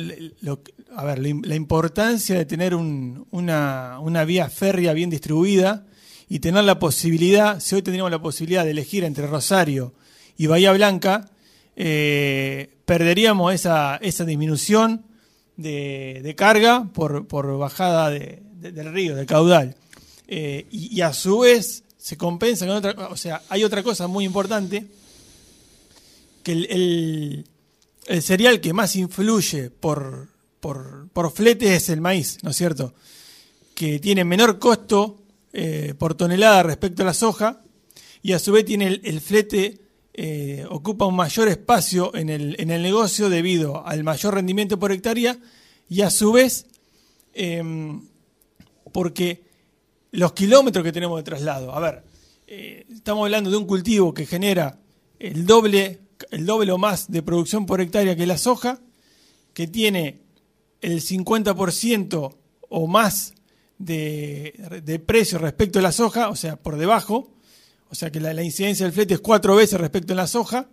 a 0.95 1.05
ver, 1.05 1.19
la 1.19 1.55
importancia 1.55 2.37
de 2.37 2.45
tener 2.45 2.75
una, 2.75 3.99
una 4.01 4.25
vía 4.25 4.49
férrea 4.49 4.93
bien 4.93 5.11
distribuida, 5.11 5.87
y 6.29 6.41
tener 6.41 6.65
la 6.65 6.79
posibilidad, 6.79 7.61
si 7.61 7.75
hoy 7.75 7.83
tendríamos 7.83 8.11
la 8.11 8.21
posibilidad 8.21 8.65
de 8.65 8.73
elegir 8.73 9.05
entre 9.05 9.27
Rosario 9.27 9.95
y 10.37 10.47
Bahía 10.47 10.73
Blanca, 10.73 11.31
eh, 11.77 12.75
perderíamos 12.85 13.55
esa, 13.55 13.97
esa 13.97 14.25
disminución 14.25 15.05
de, 15.57 16.35
carga 16.37 16.89
por, 16.93 17.29
por 17.29 17.57
bajada 17.59 18.11
del 18.11 18.93
río, 18.93 19.15
del 19.15 19.27
caudal. 19.27 19.77
Eh, 20.27 20.67
y, 20.71 21.01
a 21.03 21.13
su 21.13 21.41
vez 21.41 21.85
se 21.97 22.17
compensa 22.17 22.67
con 22.67 22.77
otra, 22.77 23.09
o 23.09 23.17
sea, 23.17 23.43
hay 23.49 23.63
otra 23.63 23.83
cosa 23.83 24.09
muy 24.09 24.25
importante, 24.25 24.87
que 26.43 26.53
el, 26.53 27.45
cereal 28.07 28.61
que 28.61 28.73
más 28.73 28.97
influye 28.97 29.71
por, 29.71 30.29
por, 30.61 31.09
por 31.13 31.33
flete 31.33 31.75
es 31.75 31.89
el 31.89 32.01
maíz, 32.01 32.39
¿no 32.43 32.51
es 32.51 32.57
cierto? 32.57 32.95
Que 33.75 33.99
tiene 33.99 34.25
menor 34.25 34.59
costo 34.59 35.19
eh, 35.53 35.95
por 35.99 36.15
tonelada 36.15 36.63
respecto 36.63 37.03
a 37.03 37.07
la 37.07 37.15
soja 37.15 37.63
y 38.23 38.33
a 38.33 38.39
su 38.39 38.53
vez 38.53 38.65
tiene 38.65 39.01
el, 39.03 39.21
flete 39.21 39.81
eh, 40.13 40.67
ocupa 40.69 41.07
un 41.07 41.17
mayor 41.17 41.49
espacio 41.49 42.15
en 42.15 42.29
el, 42.29 42.57
en 42.59 42.71
el, 42.71 42.83
negocio 42.83 43.31
debido 43.31 43.87
al 43.87 44.05
mayor 44.05 44.35
rendimiento 44.35 44.79
por 44.79 44.93
hectárea 44.93 45.39
y 45.89 46.03
a 46.03 46.11
su 46.11 46.33
vez 46.33 46.67
em, 47.33 48.03
porque 48.93 49.45
los 50.11 50.33
kilómetros 50.33 50.85
que 50.85 50.93
tenemos 50.93 51.19
de 51.19 51.23
traslado, 51.23 51.75
a 51.75 51.81
ver, 51.81 52.03
eh, 52.47 52.87
estamos 52.95 53.25
hablando 53.25 53.51
de 53.51 53.57
un 53.57 53.67
cultivo 53.67 54.13
que 54.13 54.27
genera 54.27 54.79
el 55.19 55.47
doble, 55.47 56.01
el 56.31 56.47
doble 56.47 56.73
o 56.73 56.79
más 56.79 57.11
de 57.11 57.23
producción 57.23 57.67
por 57.67 57.81
hectárea 57.81 58.17
que 58.17 58.27
la 58.27 58.39
soja, 58.39 58.81
que 59.53 59.67
tiene 59.67 60.21
el 60.81 61.01
50% 61.01 62.37
o 62.69 62.87
más 62.87 63.35
de, 63.79 64.81
de, 64.85 64.99
precio 64.99 65.39
respecto 65.39 65.79
a 65.79 65.83
la 65.83 65.93
soja, 65.93 66.29
o 66.29 66.37
sea, 66.37 66.57
por 66.57 66.77
debajo, 66.77 67.31
o 67.91 67.95
sea 67.95 68.11
que 68.11 68.21
la, 68.21 68.43
incidencia 68.43 68.87
del 68.87 68.93
flete 68.93 69.15
es 69.15 69.21
cuatro 69.21 69.55
veces 69.57 69.81
respecto 69.81 70.13
a 70.13 70.17
la 70.17 70.27
soja, 70.27 70.69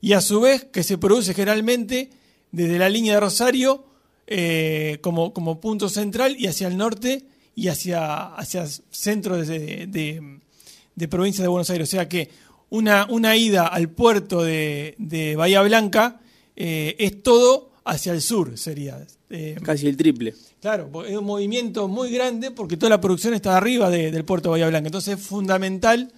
y 0.00 0.12
a 0.12 0.20
su 0.20 0.40
vez 0.40 0.64
que 0.64 0.82
se 0.82 0.98
produce 0.98 1.32
generalmente 1.32 2.10
desde 2.52 2.78
la 2.78 2.88
línea 2.88 3.14
de 3.14 3.20
Rosario 3.20 3.86
eh, 4.26 4.98
como, 5.00 5.32
como, 5.32 5.60
punto 5.60 5.88
central 5.88 6.36
y 6.38 6.46
hacia 6.46 6.68
el 6.68 6.76
norte 6.76 7.24
y 7.54 7.68
hacia, 7.68 8.34
hacia 8.34 8.66
centro 8.90 9.36
de, 9.36 9.86
de, 9.86 11.08
provincia 11.08 11.42
de 11.42 11.48
Buenos 11.48 11.70
Aires. 11.70 11.88
O 11.88 11.90
sea 11.90 12.08
que 12.08 12.30
una, 12.74 13.06
una 13.08 13.36
ida 13.36 13.68
al 13.68 13.88
puerto 13.88 14.42
de, 14.42 15.34
Bahía 15.38 15.62
Blanca 15.62 16.20
eh, 16.56 16.96
es 16.98 17.22
todo 17.22 17.70
hacia 17.84 18.12
el 18.12 18.20
sur, 18.20 18.58
sería. 18.58 19.06
Eh, 19.30 19.56
Casi 19.62 19.86
el 19.86 19.96
triple. 19.96 20.34
Claro, 20.60 21.04
es 21.04 21.16
un 21.16 21.24
movimiento 21.24 21.86
muy 21.86 22.10
grande 22.10 22.50
porque 22.50 22.76
toda 22.76 22.90
la 22.90 23.00
producción 23.00 23.32
está 23.34 23.56
arriba 23.56 23.90
del 23.90 24.24
puerto 24.24 24.48
de 24.48 24.52
Bahía 24.52 24.68
Blanca. 24.68 24.88
Entonces 24.88 25.18
es 25.18 25.24
fundamental 25.24 26.12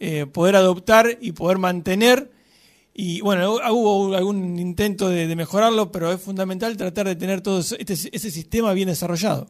eh, 0.00 0.24
poder 0.26 0.56
adoptar 0.56 1.18
y 1.20 1.32
poder 1.32 1.58
mantener. 1.58 2.30
Y 2.94 3.20
bueno, 3.20 3.56
hubo 3.70 4.14
algún 4.16 4.58
intento 4.58 5.10
de, 5.10 5.34
mejorarlo, 5.36 5.92
pero 5.92 6.10
es 6.10 6.20
fundamental 6.20 6.76
tratar 6.76 7.06
de 7.06 7.16
tener 7.16 7.42
todo 7.42 7.60
este, 7.60 7.92
ese 7.92 8.30
sistema 8.30 8.72
bien 8.72 8.88
desarrollado. 8.88 9.46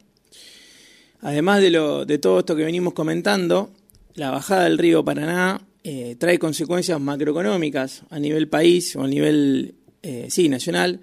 Además 1.20 1.60
de, 1.60 1.70
lo, 1.70 2.04
de 2.04 2.18
todo 2.18 2.40
esto 2.40 2.56
que 2.56 2.64
venimos 2.64 2.94
comentando, 2.94 3.70
la 4.14 4.30
bajada 4.30 4.64
del 4.64 4.76
río 4.76 5.04
Paraná 5.04 5.67
eh, 5.84 6.16
trae 6.18 6.38
consecuencias 6.38 7.00
macroeconómicas 7.00 8.02
a 8.10 8.18
nivel 8.18 8.48
país 8.48 8.94
o 8.96 9.02
a 9.02 9.08
nivel, 9.08 9.74
eh, 10.02 10.26
sí, 10.28 10.48
nacional, 10.48 11.00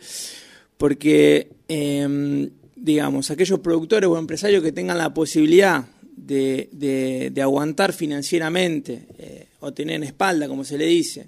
porque 0.78 1.50
em, 1.68 2.50
digamos, 2.76 3.32
aquellos 3.32 3.60
productores 3.60 4.08
o 4.08 4.18
empresarios 4.18 4.62
que 4.62 4.72
tengan 4.72 4.98
la 4.98 5.14
posibilidad 5.14 5.86
de, 6.16 7.34
aguantar 7.42 7.94
financieramente 7.94 9.08
eh, 9.18 9.48
o 9.60 9.74
tener 9.74 9.96
en 9.98 10.04
espalda, 10.04 10.48
como 10.48 10.64
se 10.64 10.78
le 10.78 10.86
dice, 10.86 11.28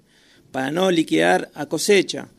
para 0.51 0.71
no 0.71 0.91
liquidar 0.91 1.49
a 1.55 1.65
cosecha, 1.65 2.29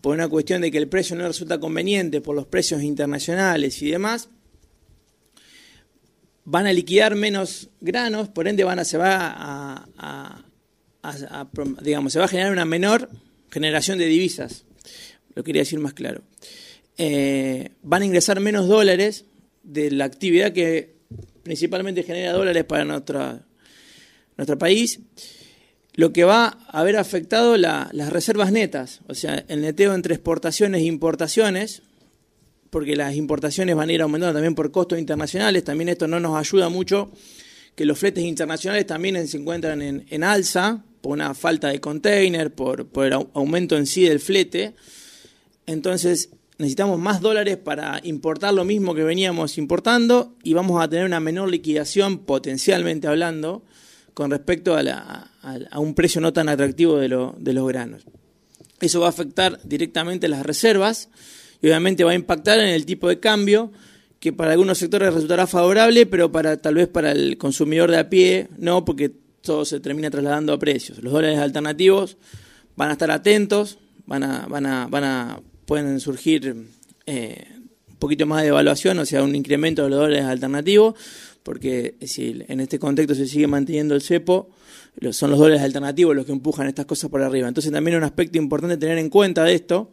por 0.00 0.14
una 0.14 0.28
cuestión 0.28 0.62
de 0.62 0.70
que 0.70 0.78
el 0.78 0.88
precio 0.88 1.16
no 1.16 1.26
resulta 1.26 1.60
conveniente 1.60 2.20
por 2.20 2.34
los 2.34 2.46
precios 2.46 2.82
internacionales 2.82 3.80
y 3.82 3.90
demás, 3.90 4.28
van 6.50 6.66
a 6.66 6.72
liquidar 6.72 7.14
menos 7.14 7.68
granos, 7.80 8.28
por 8.28 8.48
ende 8.48 8.64
van 8.64 8.80
a, 8.80 8.84
se 8.84 8.98
va 8.98 9.86
a, 9.96 10.44
digamos, 11.80 12.12
se 12.12 12.18
va 12.18 12.24
a 12.24 12.28
generar 12.28 12.50
una 12.52 12.64
menor 12.64 13.08
generación 13.52 13.98
de 13.98 14.06
divisas. 14.06 14.64
Lo 15.34 15.44
quería 15.44 15.62
decir 15.62 15.78
más 15.78 15.94
claro. 15.94 16.22
Eh, 16.98 17.70
van 17.82 18.02
a 18.02 18.04
ingresar 18.04 18.40
menos 18.40 18.66
dólares 18.66 19.26
de 19.62 19.92
la 19.92 20.04
actividad 20.04 20.52
que 20.52 20.96
principalmente 21.44 22.02
genera 22.02 22.32
dólares 22.32 22.64
para 22.64 22.84
nuestro 22.84 24.58
país, 24.58 24.98
lo 25.94 26.12
que 26.12 26.24
va 26.24 26.58
a 26.66 26.80
haber 26.80 26.96
afectado 26.96 27.56
las 27.56 28.10
reservas 28.10 28.50
netas, 28.50 29.02
o 29.06 29.14
sea, 29.14 29.44
el 29.46 29.60
neteo 29.60 29.94
entre 29.94 30.14
exportaciones 30.14 30.80
e 30.80 30.86
importaciones, 30.86 31.82
porque 32.70 32.96
las 32.96 33.14
importaciones 33.14 33.76
van 33.76 33.88
a 33.88 33.92
ir 33.92 34.02
aumentando 34.02 34.34
también 34.34 34.54
por 34.54 34.70
costos 34.70 34.98
internacionales, 34.98 35.64
también 35.64 35.88
esto 35.88 36.08
no 36.08 36.20
nos 36.20 36.36
ayuda 36.36 36.68
mucho, 36.68 37.10
que 37.74 37.84
los 37.84 37.98
fletes 37.98 38.24
internacionales 38.24 38.86
también 38.86 39.26
se 39.28 39.36
encuentran 39.36 39.82
en, 39.82 40.24
alza 40.24 40.84
por 41.00 41.12
una 41.12 41.34
falta 41.34 41.68
de 41.68 41.80
container, 41.80 42.52
por, 42.52 42.86
por 42.86 43.06
el 43.06 43.12
aumento 43.34 43.76
en 43.76 43.86
sí 43.86 44.02
del 44.02 44.20
flete. 44.20 44.74
Entonces, 45.66 46.30
necesitamos 46.58 46.98
más 46.98 47.20
dólares 47.20 47.56
para 47.56 48.00
importar 48.04 48.52
lo 48.52 48.64
mismo 48.64 48.94
que 48.94 49.02
veníamos 49.02 49.56
importando 49.56 50.34
y 50.42 50.52
vamos 50.52 50.82
a 50.82 50.88
tener 50.88 51.06
una 51.06 51.20
menor 51.20 51.48
liquidación, 51.48 52.18
potencialmente 52.18 53.08
hablando, 53.08 53.64
con 54.12 54.30
respecto 54.30 54.76
a, 54.76 55.30
un 55.78 55.94
precio 55.94 56.20
no 56.20 56.32
tan 56.34 56.50
atractivo 56.50 56.98
de, 56.98 57.08
los 57.08 57.68
granos. 57.68 58.04
Eso 58.80 59.00
va 59.00 59.06
a 59.06 59.10
afectar 59.10 59.58
directamente 59.64 60.28
las 60.28 60.44
reservas 60.44 61.08
y 61.62 61.66
obviamente 61.66 62.04
va 62.04 62.12
a 62.12 62.14
impactar 62.14 62.58
en 62.60 62.68
el 62.68 62.86
tipo 62.86 63.08
de 63.08 63.20
cambio 63.20 63.72
que 64.18 64.32
para 64.32 64.52
algunos 64.52 64.78
sectores 64.78 65.14
resultará 65.14 65.46
favorable, 65.46 66.06
pero 66.06 66.30
para 66.30 66.58
tal 66.58 66.74
vez 66.74 66.88
para 66.88 67.12
el 67.12 67.38
consumidor 67.38 67.90
de 67.90 67.98
a 67.98 68.10
pie 68.10 68.48
no, 68.58 68.84
porque 68.84 69.10
todo 69.40 69.64
se 69.64 69.80
termina 69.80 70.10
trasladando 70.10 70.52
a 70.52 70.58
precios. 70.58 71.02
Los 71.02 71.12
dólares 71.12 71.38
alternativos 71.38 72.18
van 72.76 72.90
a 72.90 72.92
estar 72.92 73.10
atentos, 73.10 73.78
van 74.06 74.22
a, 74.22 74.46
van 74.46 74.66
a, 74.66 74.86
van 74.88 75.04
a 75.04 75.40
pueden 75.64 76.00
surgir 76.00 76.66
eh, 77.06 77.46
un 77.88 77.96
poquito 77.96 78.26
más 78.26 78.42
de 78.42 78.48
evaluación, 78.48 78.98
o 78.98 79.06
sea, 79.06 79.22
un 79.22 79.34
incremento 79.34 79.84
de 79.84 79.90
los 79.90 80.00
dólares 80.00 80.24
alternativos, 80.24 80.94
porque 81.42 81.94
si 82.02 82.42
en 82.48 82.60
este 82.60 82.78
contexto 82.78 83.14
se 83.14 83.26
sigue 83.26 83.46
manteniendo 83.46 83.94
el 83.94 84.02
cepo, 84.02 84.50
son 85.12 85.30
los 85.30 85.38
dólares 85.38 85.62
alternativos 85.62 86.14
los 86.14 86.26
que 86.26 86.32
empujan 86.32 86.66
estas 86.66 86.86
cosas 86.86 87.10
por 87.10 87.22
arriba. 87.22 87.48
Entonces 87.48 87.72
también 87.72 87.96
un 87.96 88.04
aspecto 88.04 88.38
importante 88.38 88.76
tener 88.76 88.98
en 88.98 89.08
cuenta 89.08 89.44
de 89.44 89.54
esto. 89.54 89.92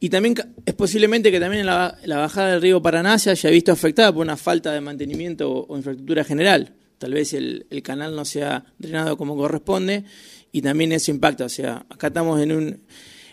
Y 0.00 0.10
también 0.10 0.34
es 0.64 0.74
posiblemente 0.74 1.30
que 1.30 1.40
también 1.40 1.66
la, 1.66 1.98
bajada 2.06 2.52
del 2.52 2.62
río 2.62 2.80
Paraná 2.80 3.18
se 3.18 3.30
haya 3.30 3.50
visto 3.50 3.72
afectada 3.72 4.12
por 4.12 4.22
una 4.22 4.36
falta 4.36 4.72
de 4.72 4.80
mantenimiento 4.80 5.66
o, 5.68 5.76
infraestructura 5.76 6.24
general. 6.24 6.74
Tal 6.98 7.14
vez 7.14 7.32
el, 7.32 7.66
el, 7.70 7.82
canal 7.82 8.14
no 8.14 8.24
sea 8.24 8.64
drenado 8.78 9.16
como 9.16 9.36
corresponde 9.36 10.04
y 10.52 10.62
también 10.62 10.92
eso 10.92 11.10
impacta. 11.10 11.44
O 11.44 11.48
sea, 11.48 11.84
acá 11.90 12.08
estamos 12.08 12.40
en 12.40 12.52
un, 12.52 12.66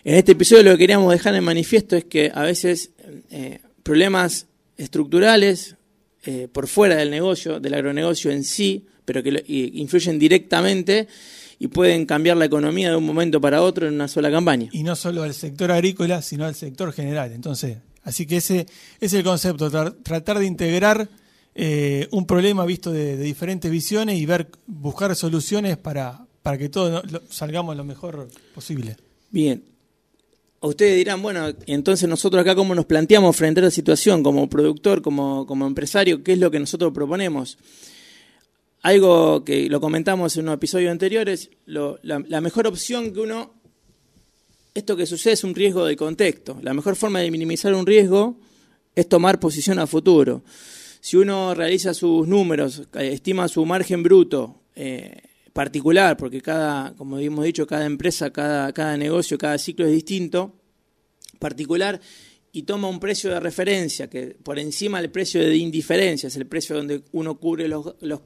en 0.04 0.14
este 0.14 0.32
episodio 0.32 0.62
lo 0.62 0.72
que 0.72 0.78
queríamos 0.78 1.12
dejar 1.12 1.34
en 1.34 1.44
manifiesto 1.44 1.96
es 1.96 2.04
que 2.04 2.30
a 2.34 2.42
veces 2.42 2.90
eh, 3.30 3.60
problemas 3.82 4.46
estructurales 4.76 5.76
eh, 6.26 6.48
por 6.50 6.66
fuera 6.66 6.96
del 6.96 7.10
negocio, 7.10 7.60
del 7.60 7.74
agronegocio 7.74 8.30
en 8.30 8.44
sí, 8.44 8.86
pero 9.04 9.22
que 9.22 9.44
influyen 9.46 10.18
directamente 10.18 11.06
y 11.58 11.68
pueden 11.68 12.04
cambiar 12.04 12.36
la 12.36 12.44
economía 12.44 12.90
de 12.90 12.96
un 12.96 13.04
momento 13.04 13.40
para 13.40 13.62
otro 13.62 13.86
en 13.86 13.94
una 13.94 14.08
sola 14.08 14.30
campaña. 14.30 14.68
Y 14.72 14.82
no 14.82 14.96
solo 14.96 15.22
al 15.22 15.34
sector 15.34 15.70
agrícola, 15.70 16.22
sino 16.22 16.44
al 16.44 16.54
sector 16.54 16.92
general. 16.92 17.32
Entonces, 17.32 17.78
así 18.02 18.26
que 18.26 18.38
ese 18.38 18.66
es 19.00 19.12
el 19.12 19.22
concepto, 19.22 19.70
tratar 20.02 20.38
de 20.38 20.46
integrar 20.46 21.08
eh, 21.54 22.08
un 22.10 22.26
problema 22.26 22.66
visto 22.66 22.92
de, 22.92 23.16
diferentes 23.16 23.70
visiones 23.70 24.18
y 24.18 24.26
ver, 24.26 24.50
buscar 24.66 25.14
soluciones 25.16 25.76
para, 25.76 26.26
para 26.42 26.58
que 26.58 26.68
todos 26.68 27.02
salgamos 27.30 27.76
lo 27.76 27.84
mejor 27.84 28.28
posible. 28.54 28.96
Bien, 29.30 29.62
ustedes 30.66 30.96
dirán, 30.96 31.22
bueno, 31.22 31.52
entonces 31.66 32.08
nosotros 32.08 32.40
acá 32.40 32.54
cómo 32.54 32.74
nos 32.74 32.86
planteamos 32.86 33.34
frente 33.36 33.60
a 33.60 33.64
la 33.64 33.70
situación 33.70 34.22
como 34.22 34.48
productor, 34.48 35.02
como, 35.02 35.46
como 35.46 35.66
empresario, 35.66 36.22
qué 36.22 36.32
es 36.32 36.38
lo 36.38 36.50
que 36.50 36.60
nosotros 36.60 36.92
proponemos. 36.92 37.58
algo 38.82 39.44
que 39.44 39.68
lo 39.68 39.80
comentamos 39.80 40.36
en 40.36 40.48
un 40.48 40.54
episodio 40.54 40.90
anterior 40.90 41.28
es 41.28 41.50
la, 41.66 42.40
mejor 42.40 42.66
opción 42.66 43.12
que 43.12 43.20
uno, 43.20 43.54
esto 44.74 44.96
que 44.96 45.06
sucede 45.06 45.34
es 45.34 45.44
un 45.44 45.54
riesgo 45.54 45.84
de 45.84 45.96
contexto. 45.96 46.58
La 46.62 46.74
mejor 46.74 46.96
forma 46.96 47.20
de 47.20 47.30
minimizar 47.30 47.74
un 47.74 47.86
riesgo 47.86 48.36
es 48.94 49.08
tomar 49.08 49.40
posición 49.40 49.78
a 49.78 49.86
futuro. 49.86 50.42
Si 51.00 51.16
uno 51.16 51.54
realiza 51.54 51.94
sus 51.94 52.26
números, 52.26 52.82
estima 52.94 53.48
su 53.48 53.64
margen 53.64 54.02
bruto 54.02 54.62
eh, 54.74 55.20
particular, 55.56 56.18
porque 56.18 56.42
cada, 56.42 56.94
como 56.96 57.18
hemos 57.18 57.42
dicho, 57.42 57.66
cada 57.66 57.86
empresa, 57.86 58.30
cada, 58.30 58.74
cada 58.74 58.94
negocio, 58.98 59.38
cada 59.38 59.56
ciclo 59.56 59.86
es 59.86 59.92
distinto, 59.92 60.54
particular, 61.38 61.98
y 62.52 62.64
toma 62.64 62.88
un 62.88 63.00
precio 63.00 63.30
de 63.30 63.40
referencia, 63.40 64.10
que 64.10 64.36
por 64.42 64.58
encima 64.58 65.00
del 65.00 65.10
precio 65.10 65.40
de 65.40 65.56
indiferencia, 65.56 66.26
es 66.26 66.36
el 66.36 66.46
precio 66.46 66.76
donde 66.76 67.02
uno 67.12 67.38
cubre 67.38 67.68
los, 67.68 67.94
los, 68.00 68.20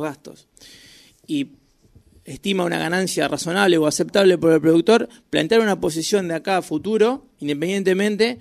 gastos, 0.00 0.48
y 1.24 1.52
estima 2.24 2.64
una 2.64 2.80
ganancia 2.80 3.28
razonable 3.28 3.78
o 3.78 3.86
aceptable 3.86 4.36
por 4.36 4.52
el 4.52 4.60
productor, 4.60 5.08
plantear 5.30 5.60
una 5.60 5.80
posición 5.80 6.26
de 6.26 6.34
acá 6.34 6.56
a 6.56 6.62
futuro, 6.62 7.28
independientemente, 7.38 8.40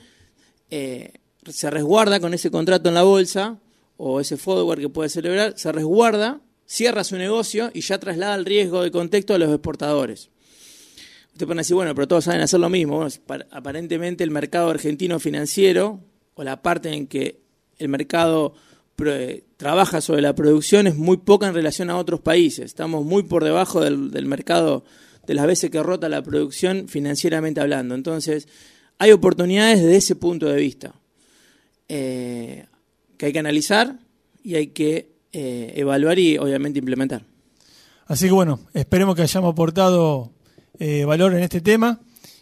eh, 0.72 1.14
se 1.48 1.70
resguarda 1.70 2.20
con 2.20 2.34
ese 2.34 2.50
contrato 2.50 2.90
en 2.90 2.96
la 2.96 3.04
bolsa 3.04 3.60
o 3.98 4.20
ese 4.20 4.36
forward 4.36 4.80
que 4.80 4.90
puede 4.90 5.10
celebrar, 5.10 5.54
se 5.60 5.72
resguarda, 5.72 6.42
cierra 6.72 7.04
su 7.04 7.18
negocio 7.18 7.70
y 7.74 7.82
ya 7.82 8.00
traslada 8.00 8.34
el 8.36 8.46
riesgo 8.46 8.82
de 8.82 8.92
contexto 8.92 9.34
a 9.34 9.38
los 9.38 9.50
exportadores. 9.50 10.30
Usted 11.34 11.46
puede 11.46 11.60
decir, 11.60 11.76
bueno, 11.76 11.94
pero 11.94 12.08
todos 12.08 12.24
saben 12.24 12.40
hacer 12.40 12.62
lo 12.62 12.70
mismo. 12.70 13.06
aparentemente 13.52 14.24
el 14.24 14.32
mercado 14.32 14.70
argentino 14.70 15.20
financiero, 15.20 16.00
o 16.34 16.44
la 16.46 16.62
parte 16.62 16.94
en 16.94 17.08
que 17.08 17.42
el 17.78 17.90
mercado 17.90 18.54
trabaja 19.58 20.00
sobre 20.00 20.22
la 20.22 20.34
producción, 20.34 20.88
es 20.88 20.96
muy 20.96 21.18
poca 21.18 21.48
en 21.48 21.56
relación 21.56 21.90
a 21.90 21.98
otros 21.98 22.22
países. 22.22 22.66
Estamos 22.66 23.04
muy 23.04 23.24
por 23.24 23.44
debajo 23.44 23.82
del, 23.82 24.26
mercado 24.26 24.86
de 25.28 25.34
las 25.34 25.48
veces 25.48 25.72
que 25.72 25.84
rota 25.84 26.08
la 26.08 26.24
producción 26.24 26.88
financieramente 26.88 27.60
hablando. 27.60 27.96
Entonces, 27.96 28.48
hay 28.98 29.12
oportunidades 29.12 29.82
desde 29.82 29.98
ese 29.98 30.16
punto 30.16 30.46
de 30.46 30.56
vista 30.56 30.96
eh, 31.90 32.66
que 33.18 33.26
hay 33.26 33.34
que 33.34 33.40
analizar 33.40 34.00
y 34.42 34.56
hay 34.56 34.68
que 34.68 35.11
eh, 35.34 35.74
evaluar 35.76 36.20
y 36.20 36.38
obviamente 36.38 36.80
implementar. 36.80 37.24
Así 38.08 38.26
que 38.26 38.32
bueno, 38.32 38.60
esperemos 38.74 39.16
que 39.16 39.22
hayamos 39.22 39.54
aportado 39.54 40.32
eh, 40.80 41.06
valor 41.06 41.34
en 41.34 41.44
este 41.44 41.62
tema 41.62 42.02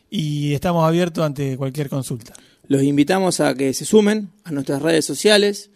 y 0.09 0.53
estamos 0.53 0.87
abiertos 0.87 1.23
ante 1.23 1.57
cualquier 1.57 1.89
consulta. 1.89 2.33
Los 2.67 2.83
invitamos 2.83 3.39
a 3.39 3.53
que 3.55 3.73
se 3.73 3.85
sumen 3.85 4.29
a 4.43 4.51
nuestras 4.51 4.81
redes 4.81 5.05
sociales, 5.05 5.71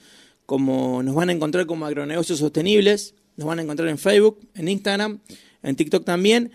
como 0.46 1.04
nos 1.04 1.16
van 1.16 1.30
a 1.30 1.34
encontrar 1.34 1.66
como 1.66 1.86
agronegocios 1.86 2.40
sostenibles, 2.40 3.16
nos 3.38 3.48
van 3.48 3.60
a 3.60 3.62
encontrar 3.64 3.90
en 3.90 3.98
Facebook, 3.98 4.40
en 4.56 4.68
Instagram, 4.68 5.20
en 5.62 5.76
TikTok 5.76 6.06
también, 6.06 6.52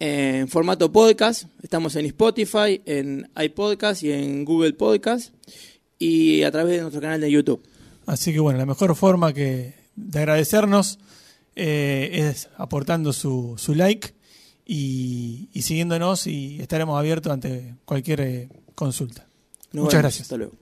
en 0.00 0.48
formato 0.48 0.92
podcast, 0.92 1.44
estamos 1.62 1.96
en 1.96 2.06
Spotify, 2.06 2.80
en 2.86 3.30
iPodcast 3.36 4.02
y 4.02 4.12
en 4.12 4.44
Google 4.44 4.74
Podcast 4.74 5.34
y 5.98 6.42
a 6.42 6.50
través 6.50 6.76
de 6.76 6.80
nuestro 6.82 7.00
canal 7.00 7.20
de 7.20 7.30
YouTube. 7.30 7.62
Así 8.06 8.32
que 8.32 8.40
bueno, 8.40 8.58
la 8.58 8.66
mejor 8.66 8.94
forma 8.94 9.32
que 9.32 9.74
de 10.06 10.18
agradecernos 10.18 10.98
eh, 11.56 12.30
es 12.30 12.48
aportando 12.56 13.12
su, 13.12 13.54
su 13.58 13.74
like 13.74 14.14
y, 14.64 15.48
siguiéndonos 15.60 16.26
y 16.26 16.60
estaremos 16.60 16.98
abiertos 16.98 17.32
ante 17.32 17.74
cualquier 17.84 18.20
eh, 18.20 18.48
consulta. 18.74 19.26
Muchas 19.72 20.00
gracias. 20.00 20.22
Hasta 20.22 20.36
luego. 20.36 20.54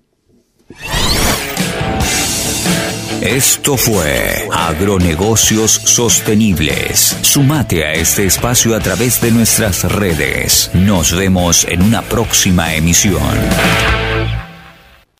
Esto 3.21 3.77
fue 3.77 4.49
Agronegocios 4.53 5.71
Sostenibles. 5.71 7.17
Sumate 7.23 7.85
a 7.85 7.93
este 7.93 8.27
espacio 8.27 8.75
a 8.75 8.81
través 8.81 9.21
de 9.21 9.31
nuestras 9.31 9.91
redes. 9.91 10.71
Nos 10.75 11.15
vemos 11.15 11.65
en 11.65 11.83
una 11.83 12.03
próxima 12.03 12.75
emisión. 12.75 13.23